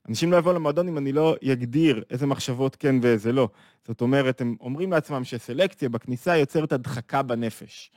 אנשים 0.09 0.33
לא 0.33 0.37
יבואו 0.37 0.55
למועדון 0.55 0.89
אם 0.89 0.99
אני 0.99 1.13
לא 1.13 1.37
אגדיר 1.53 2.05
איזה 2.11 2.27
מחשבות 2.27 2.77
כן 2.77 2.97
ואיזה 3.03 3.33
לא. 3.33 3.49
זאת 3.87 4.01
אומרת, 4.01 4.41
הם 4.41 4.57
אומרים 4.61 4.93
לעצמם 4.93 5.25
שסלקציה 5.25 5.89
בכניסה 5.89 6.37
יוצרת 6.37 6.73
הדחקה 6.73 7.23
בנפש. 7.23 7.91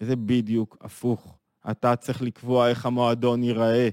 וזה 0.00 0.16
בדיוק 0.16 0.76
הפוך. 0.80 1.38
אתה 1.70 1.96
צריך 1.96 2.22
לקבוע 2.22 2.68
איך 2.68 2.86
המועדון 2.86 3.42
ייראה. 3.42 3.88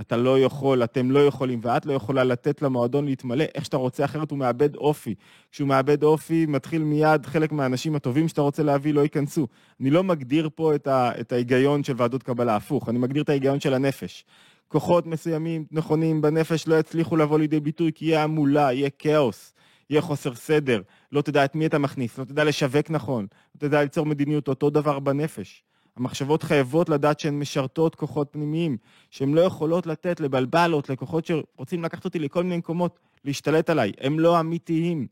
אתה 0.00 0.16
לא 0.16 0.38
יכול, 0.38 0.84
אתם 0.84 1.10
לא 1.10 1.26
יכולים, 1.26 1.60
ואת 1.62 1.86
לא 1.86 1.92
יכולה 1.92 2.24
לתת 2.24 2.62
למועדון 2.62 3.04
להתמלא 3.04 3.44
איך 3.54 3.64
שאתה 3.64 3.76
רוצה, 3.76 4.04
אחרת 4.04 4.30
הוא 4.30 4.38
מאבד 4.38 4.76
אופי. 4.76 5.14
כשהוא 5.52 5.68
מאבד 5.68 6.02
אופי, 6.02 6.46
מתחיל 6.46 6.82
מיד, 6.82 7.26
חלק 7.26 7.52
מהאנשים 7.52 7.96
הטובים 7.96 8.28
שאתה 8.28 8.40
רוצה 8.40 8.62
להביא 8.62 8.94
לא 8.94 9.00
ייכנסו. 9.00 9.46
אני 9.80 9.90
לא 9.90 10.04
מגדיר 10.04 10.48
פה 10.54 10.74
את, 10.74 10.86
ה, 10.86 11.10
את 11.20 11.32
ההיגיון 11.32 11.84
של 11.84 11.92
ועדות 11.96 12.22
קבלה, 12.22 12.56
הפוך, 12.56 12.88
אני 12.88 12.98
מגדיר 12.98 13.22
את 13.22 13.28
ההיגיון 13.28 13.60
של 13.60 13.74
הנפש. 13.74 14.24
כוחות 14.68 15.06
מסוימים, 15.06 15.64
נכונים, 15.70 16.20
בנפש 16.20 16.68
לא 16.68 16.78
יצליחו 16.78 17.16
לבוא 17.16 17.38
לידי 17.38 17.60
ביטוי, 17.60 17.92
כי 17.94 18.04
יהיה 18.04 18.24
המולה, 18.24 18.72
יהיה 18.72 18.90
כאוס, 18.90 19.54
יהיה 19.90 20.02
חוסר 20.02 20.34
סדר, 20.34 20.82
לא 21.12 21.22
תדע 21.22 21.44
את 21.44 21.54
מי 21.54 21.66
אתה 21.66 21.78
מכניס, 21.78 22.18
לא 22.18 22.24
תדע 22.24 22.44
לשווק 22.44 22.90
נכון, 22.90 23.26
לא 23.54 23.68
תדע 23.68 23.82
ליצור 23.82 24.06
מדיניות, 24.06 24.48
אותו 24.48 24.70
דבר 24.70 24.98
בנפש. 24.98 25.64
המחשבות 25.96 26.42
חייבות 26.42 26.88
לדעת 26.88 27.20
שהן 27.20 27.38
משרתות 27.38 27.94
כוחות 27.94 28.28
פנימיים, 28.30 28.76
שהן 29.10 29.34
לא 29.34 29.40
יכולות 29.40 29.86
לתת 29.86 30.20
לבלבלות, 30.20 30.90
לכוחות 30.90 31.26
שרוצים 31.26 31.84
לקחת 31.84 32.04
אותי 32.04 32.18
לכל 32.18 32.42
מיני 32.42 32.56
מקומות, 32.56 32.98
להשתלט 33.24 33.70
עליי. 33.70 33.92
הם 34.00 34.20
לא 34.20 34.40
אמיתיים. 34.40 35.06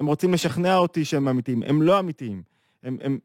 הם 0.00 0.06
רוצים 0.06 0.34
לשכנע 0.34 0.76
אותי 0.76 1.04
שהם 1.04 1.28
אמיתיים. 1.28 1.62
הם 1.62 1.82
לא 1.82 1.98
אמיתיים. 2.00 2.42
הם, 2.82 2.96
הם, 3.00 3.18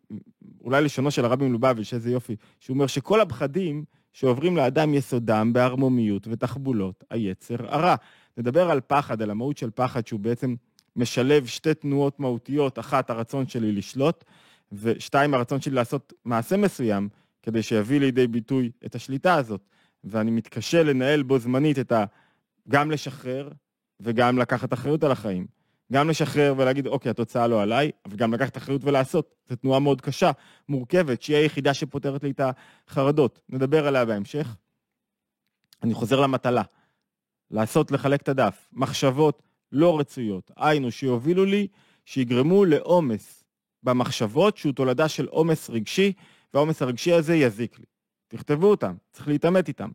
אולי 0.64 0.84
לשונו 0.84 1.12
של 1.12 1.26
הרבי 1.26 1.48
מלובביץ', 1.48 1.94
איזה 1.94 2.12
יופי, 2.12 2.36
שהוא 2.60 2.74
אומר 2.76 2.88
שכל 2.88 3.22
הפחדים 3.22 3.84
שעוברים 4.14 4.58
לאדם 4.58 4.94
יסודם 4.94 5.54
בערמומיות 5.54 6.28
ותחבולות 6.32 7.04
היצר 7.10 7.56
הרע. 7.68 7.96
נדבר 8.38 8.72
על 8.72 8.82
פחד, 8.88 9.22
על 9.22 9.32
המהות 9.32 9.58
של 9.58 9.70
פחד, 9.76 10.08
שהוא 10.08 10.20
בעצם 10.20 10.56
משלב 10.96 11.46
שתי 11.46 11.74
תנועות 11.74 12.20
מהותיות, 12.20 12.80
אחת, 12.80 13.10
הרצון 13.10 13.48
שלי 13.48 13.72
לשלוט, 13.72 14.24
ושתיים, 14.72 15.34
הרצון 15.34 15.62
שלי 15.62 15.76
לעשות 15.76 16.14
מעשה 16.26 16.58
מסוים, 16.58 17.10
כדי 17.44 17.64
שיביא 17.64 18.00
לידי 18.00 18.28
ביטוי 18.28 18.72
את 18.86 18.96
השליטה 18.96 19.36
הזאת. 19.36 19.62
ואני 20.04 20.32
מתקשה 20.32 20.84
לנהל 20.84 21.24
בו 21.24 21.40
זמנית 21.40 21.80
את 21.80 21.92
ה... 21.92 22.06
גם 22.70 22.92
לשחרר 22.92 23.50
וגם 24.00 24.38
לקחת 24.38 24.74
אחריות 24.74 25.04
על 25.04 25.12
החיים. 25.12 25.48
גם 25.94 26.10
לשחרר 26.10 26.54
ולהגיד, 26.58 26.88
אוקיי, 26.88 27.10
התוצאה 27.10 27.48
לא 27.48 27.62
עליי, 27.62 27.92
אבל 28.06 28.16
גם 28.16 28.34
לקחת 28.34 28.58
אחריות 28.58 28.84
ולעשות. 28.84 29.36
זו 29.50 29.56
תנועה 29.56 29.80
מאוד 29.80 30.02
קשה, 30.02 30.32
מורכבת, 30.70 31.22
שהיא 31.22 31.38
היחידה 31.38 31.74
שפותרת 31.74 32.24
לי 32.24 32.32
את 32.32 32.42
החרדות. 32.88 33.40
נדבר 33.50 33.88
עליה 33.88 34.06
בהמשך. 34.06 34.56
אני 35.84 35.94
חוזר 35.94 36.20
למטלה. 36.20 36.62
לעשות, 37.52 37.92
לחלק 37.92 38.22
את 38.22 38.30
הדף. 38.30 38.70
מחשבות 38.74 39.44
לא 39.72 40.00
רצויות, 40.00 40.52
היינו, 40.58 40.92
שיובילו 40.92 41.46
לי, 41.46 41.68
שיגרמו 42.06 42.66
לעומס 42.66 43.37
במחשבות 43.88 44.58
שהוא 44.58 44.74
תולדה 44.74 45.08
של 45.08 45.26
עומס 45.26 45.70
רגשי, 45.70 46.14
והעומס 46.54 46.82
הרגשי 46.82 47.14
הזה 47.14 47.36
יזיק 47.36 47.80
לי. 47.80 47.86
תכתבו 48.28 48.68
אותם, 48.68 48.96
צריך 49.12 49.28
להתעמת 49.28 49.68
איתם. 49.68 49.90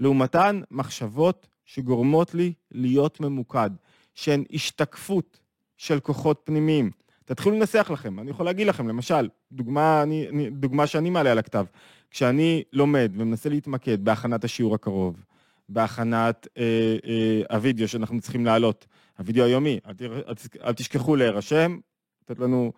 לעומתן, 0.00 0.60
מחשבות 0.70 1.48
שגורמות 1.64 2.34
לי 2.34 2.52
להיות 2.70 3.20
ממוקד, 3.20 3.70
שהן 4.14 4.44
השתקפות 4.52 5.40
של 5.76 6.00
כוחות 6.00 6.40
פנימיים. 6.44 6.90
תתחילו 7.24 7.56
לנסח 7.56 7.90
לכם, 7.92 8.20
אני 8.20 8.30
יכול 8.30 8.46
להגיד 8.46 8.66
לכם, 8.66 8.88
למשל, 8.88 9.28
דוגמה, 9.52 10.02
אני, 10.02 10.28
אני, 10.28 10.50
דוגמה 10.50 10.86
שאני 10.86 11.10
מעלה 11.10 11.32
על 11.32 11.38
הכתב, 11.38 11.64
כשאני 12.10 12.62
לומד 12.72 13.12
ומנסה 13.14 13.48
להתמקד 13.48 14.04
בהכנת 14.04 14.44
השיעור 14.44 14.74
הקרוב, 14.74 15.24
בהכנת 15.68 16.48
אה, 16.58 16.96
אה, 17.04 17.56
הוידאו 17.56 17.88
שאנחנו 17.88 18.20
צריכים 18.20 18.46
להעלות, 18.46 18.86
הוידאו 19.18 19.44
היומי, 19.44 19.78
אל, 19.86 19.94
אל, 20.00 20.34
אל 20.64 20.72
תשכחו 20.72 21.16
להירשם, 21.16 21.78
לתת 22.22 22.38
לנו 22.38 22.72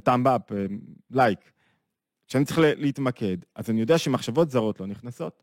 טאמב 0.00 0.28
אפ, 0.28 0.52
לייק. 1.10 1.38
כשאני 2.28 2.44
צריך 2.44 2.58
להתמקד, 2.62 3.36
אז 3.54 3.70
אני 3.70 3.80
יודע 3.80 3.98
שמחשבות 3.98 4.50
זרות 4.50 4.80
לא 4.80 4.86
נכנסות, 4.86 5.42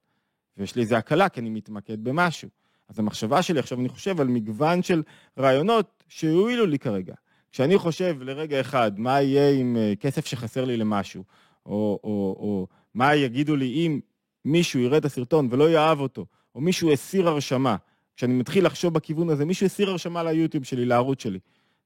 ויש 0.57 0.75
לי 0.75 0.81
איזה 0.81 0.97
הקלה 0.97 1.29
כי 1.29 1.39
אני 1.39 1.49
מתמקד 1.49 2.03
במשהו. 2.03 2.49
אז 2.89 2.99
המחשבה 2.99 3.41
שלי, 3.41 3.59
עכשיו 3.59 3.79
אני 3.79 3.89
חושב 3.89 4.21
על 4.21 4.27
מגוון 4.27 4.83
של 4.83 5.03
רעיונות 5.37 6.03
שהועילו 6.07 6.65
לי 6.65 6.79
כרגע. 6.79 7.13
כשאני 7.51 7.77
חושב 7.77 8.17
לרגע 8.21 8.61
אחד, 8.61 8.99
מה 8.99 9.21
יהיה 9.21 9.59
עם 9.59 9.77
אה, 9.77 9.93
כסף 9.99 10.25
שחסר 10.25 10.65
לי 10.65 10.77
למשהו, 10.77 11.23
או, 11.65 11.99
או, 12.03 12.35
או 12.39 12.67
מה 12.93 13.15
יגידו 13.15 13.55
לי 13.55 13.67
אם 13.67 13.99
מישהו 14.45 14.79
יראה 14.79 14.97
את 14.97 15.05
הסרטון 15.05 15.47
ולא 15.51 15.69
יאהב 15.69 15.99
אותו, 15.99 16.25
או 16.55 16.61
מישהו 16.61 16.91
הסיר 16.91 17.27
הרשמה, 17.27 17.75
כשאני 18.15 18.33
מתחיל 18.33 18.65
לחשוב 18.65 18.93
בכיוון 18.93 19.29
הזה, 19.29 19.45
מישהו 19.45 19.65
הסיר 19.65 19.89
הרשמה 19.89 20.23
ליוטיוב 20.23 20.63
שלי, 20.63 20.85
לערוץ 20.85 21.23
שלי, 21.23 21.39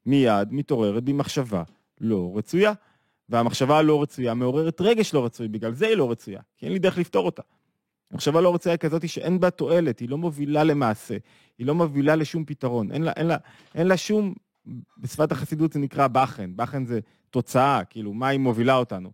מיד 0.06 0.54
מתעוררת 0.54 1.04
בי 1.04 1.14
מחשבה 1.14 1.64
לא 2.02 2.32
רצויה, 2.36 2.74
והמחשבה 3.30 3.78
הלא 3.78 4.02
רצויה 4.02 4.34
מעוררת 4.34 4.82
רגש 4.82 5.14
לא 5.14 5.26
רצוי, 5.26 5.48
בגלל 5.48 5.74
זה 5.74 5.88
היא 5.88 5.96
לא 5.96 6.12
רצויה, 6.12 6.42
כי 6.58 6.66
אין 6.66 6.74
לי 6.74 6.80
דרך 6.80 6.98
לפתור 6.98 7.26
אותה. 7.26 7.42
המחשבה 8.12 8.42
לא 8.42 8.56
רצויה 8.56 8.78
כזאת 8.78 9.10
שאין 9.10 9.40
בה 9.40 9.50
תועלת, 9.50 10.00
היא 10.00 10.10
לא 10.10 10.18
מובילה 10.18 10.64
למעשה, 10.64 11.18
היא 11.58 11.68
לא 11.68 11.76
מובילה 11.76 12.16
לשום 12.16 12.46
פתרון, 12.46 12.92
אין 12.92 13.02
לה, 13.02 13.12
אין 13.12 13.28
לה, 13.28 13.38
אין 13.76 13.88
לה 13.88 13.98
שום, 13.98 14.34
בשפת 14.98 15.32
החסידות 15.32 15.74
זה 15.74 15.80
נקרא 15.80 16.08
בחן, 16.08 16.52
בחן 16.56 16.86
זה 16.86 17.00
תוצאה, 17.30 17.84
כאילו, 17.84 18.14
מה 18.14 18.28
היא 18.28 18.40
מובילה 18.40 18.76
אותנו. 18.76 19.12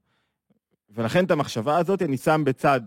ולכן 0.89 1.25
את 1.25 1.31
המחשבה 1.31 1.77
הזאת 1.77 2.01
אני 2.01 2.17
שם 2.17 2.41
בצד 2.45 2.81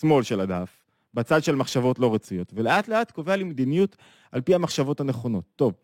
שמאל 0.00 0.22
של 0.22 0.40
הדף, 0.40 0.82
בצד 1.14 1.44
של 1.44 1.54
מחשבות 1.54 1.98
לא 1.98 2.14
רצויות, 2.14 2.52
ולאט 2.54 2.88
לאט 2.88 3.10
קובע 3.10 3.36
לי 3.36 3.44
מדיניות 3.44 3.96
על 4.32 4.40
פי 4.40 4.54
המחשבות 4.54 5.00
הנכונות. 5.00 5.44
טוב, 5.56 5.74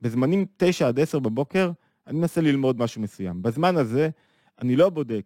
בזמנים 0.00 0.46
9 0.56 0.88
עד 0.88 1.00
10 1.00 1.18
בבוקר, 1.18 1.70
אני 2.06 2.18
מנסה 2.18 2.40
ללמוד 2.40 2.78
משהו 2.78 3.02
מסוים. 3.02 3.42
בזמן 3.42 3.76
הזה, 3.76 4.08
אני 4.60 4.76
לא 4.76 4.90
בודק 4.90 5.24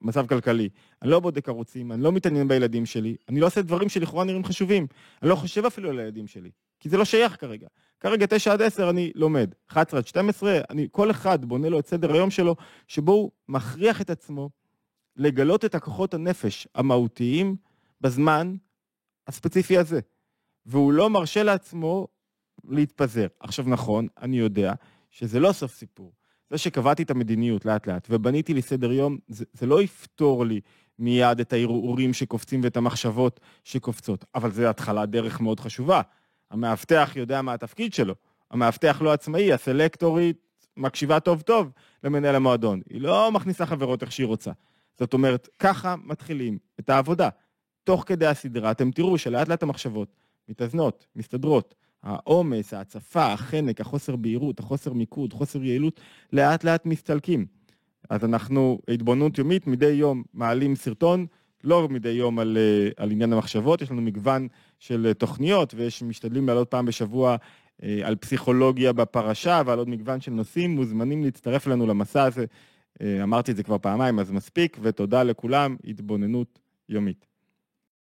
מצב 0.00 0.26
כלכלי, 0.26 0.68
אני 1.02 1.10
לא 1.10 1.20
בודק 1.20 1.48
ערוצים, 1.48 1.92
אני 1.92 2.02
לא 2.02 2.12
מתעניין 2.12 2.48
בילדים 2.48 2.86
שלי, 2.86 3.16
אני 3.28 3.40
לא 3.40 3.46
עושה 3.46 3.62
דברים 3.62 3.88
שלכאורה 3.88 4.24
נראים 4.24 4.44
חשובים, 4.44 4.86
אני 5.22 5.30
לא 5.30 5.34
חושב 5.34 5.64
אפילו 5.64 5.90
על 5.90 5.98
הילדים 5.98 6.26
שלי, 6.26 6.50
כי 6.80 6.88
זה 6.88 6.96
לא 6.96 7.04
שייך 7.04 7.40
כרגע. 7.40 7.66
כרגע 8.00 8.26
9 8.26 8.52
עד 8.52 8.62
10 8.62 8.90
אני 8.90 9.12
לומד, 9.14 9.54
11 9.68 10.00
עד 10.00 10.06
12, 10.06 10.60
אני, 10.70 10.88
כל 10.90 11.10
אחד 11.10 11.44
בונה 11.44 11.68
לו 11.68 11.78
את 11.78 11.86
סדר 11.86 12.12
היום 12.12 12.30
שלו, 12.30 12.56
שבו 12.88 13.12
הוא 13.12 13.30
מכריח 13.48 14.00
את 14.00 14.10
עצמו 14.10 14.50
לגלות 15.16 15.64
את 15.64 15.74
הכוחות 15.74 16.14
הנפש 16.14 16.68
המהותיים 16.74 17.56
בזמן 18.00 18.54
הספציפי 19.26 19.78
הזה. 19.78 20.00
והוא 20.66 20.92
לא 20.92 21.10
מרשה 21.10 21.42
לעצמו 21.42 22.08
להתפזר. 22.68 23.26
עכשיו 23.40 23.64
נכון, 23.68 24.06
אני 24.20 24.38
יודע 24.38 24.72
שזה 25.14 25.40
לא 25.40 25.52
סוף 25.52 25.74
סיפור. 25.74 26.12
זה 26.50 26.58
שקבעתי 26.58 27.02
את 27.02 27.10
המדיניות 27.10 27.64
לאט 27.64 27.86
לאט 27.86 28.06
ובניתי 28.10 28.54
לי 28.54 28.62
סדר 28.62 28.92
יום, 28.92 29.18
זה, 29.28 29.44
זה 29.52 29.66
לא 29.66 29.82
יפתור 29.82 30.44
לי 30.44 30.60
מיד 30.98 31.40
את 31.40 31.52
הערעורים 31.52 32.12
שקופצים 32.12 32.60
ואת 32.64 32.76
המחשבות 32.76 33.40
שקופצות, 33.64 34.24
אבל 34.34 34.50
זה 34.50 34.70
התחלת 34.70 35.10
דרך 35.10 35.40
מאוד 35.40 35.60
חשובה. 35.60 36.00
המאבטח 36.50 37.12
יודע 37.16 37.42
מה 37.42 37.54
התפקיד 37.54 37.94
שלו, 37.94 38.14
המאבטח 38.50 39.02
לא 39.02 39.12
עצמאי, 39.12 39.52
הסלקטורית 39.52 40.36
מקשיבה 40.76 41.20
טוב 41.20 41.40
טוב 41.40 41.70
למנהל 42.04 42.34
המועדון, 42.34 42.80
היא 42.90 43.00
לא 43.00 43.32
מכניסה 43.32 43.66
חברות 43.66 44.02
איך 44.02 44.12
שהיא 44.12 44.26
רוצה. 44.26 44.50
זאת 44.98 45.12
אומרת, 45.12 45.48
ככה 45.58 45.94
מתחילים 46.04 46.58
את 46.80 46.90
העבודה. 46.90 47.28
תוך 47.84 48.04
כדי 48.06 48.26
הסדרה 48.26 48.70
אתם 48.70 48.90
תראו 48.90 49.18
שלאט 49.18 49.48
לאט 49.48 49.62
המחשבות 49.62 50.16
מתאזנות, 50.48 51.06
מסתדרות. 51.16 51.74
העומס, 52.04 52.74
ההצפה, 52.74 53.32
החנק, 53.32 53.80
החוסר 53.80 54.16
בהירות, 54.16 54.60
החוסר 54.60 54.92
מיקוד, 54.92 55.32
חוסר 55.32 55.64
יעילות, 55.64 56.00
לאט 56.32 56.64
לאט 56.64 56.86
מסתלקים. 56.86 57.46
אז 58.10 58.24
אנחנו, 58.24 58.78
התבוננות 58.88 59.38
יומית, 59.38 59.66
מדי 59.66 59.90
יום 59.90 60.22
מעלים 60.34 60.76
סרטון, 60.76 61.26
לא 61.64 61.88
מדי 61.88 62.08
יום 62.08 62.38
על, 62.38 62.56
אה, 62.60 62.88
על 62.96 63.10
עניין 63.10 63.32
המחשבות, 63.32 63.82
יש 63.82 63.90
לנו 63.90 64.02
מגוון 64.02 64.48
של 64.78 65.06
אה, 65.06 65.14
תוכניות, 65.14 65.74
ויש 65.74 66.02
משתדלים 66.02 66.46
לעלות 66.46 66.70
פעם 66.70 66.86
בשבוע 66.86 67.36
אה, 67.82 68.00
על 68.04 68.16
פסיכולוגיה 68.16 68.92
בפרשה 68.92 69.62
ועל 69.66 69.78
עוד 69.78 69.88
מגוון 69.88 70.20
של 70.20 70.32
נושאים, 70.32 70.74
מוזמנים 70.74 71.24
להצטרף 71.24 71.66
אלינו 71.66 71.86
למסע 71.86 72.24
הזה. 72.24 72.44
אמרתי 73.22 73.52
את 73.52 73.56
זה 73.56 73.62
כבר 73.62 73.78
פעמיים, 73.78 74.18
אז 74.18 74.30
מספיק, 74.30 74.78
ותודה 74.82 75.22
לכולם, 75.22 75.76
התבוננות 75.84 76.58
יומית. 76.88 77.33